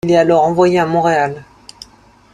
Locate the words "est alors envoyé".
0.13-0.79